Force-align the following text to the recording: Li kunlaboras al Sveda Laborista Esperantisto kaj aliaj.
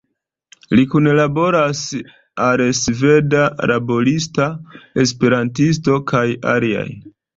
Li 0.77 0.83
kunlaboras 0.93 1.81
al 2.45 2.63
Sveda 2.79 3.43
Laborista 3.73 4.49
Esperantisto 5.05 5.99
kaj 6.15 6.25
aliaj. 6.57 6.89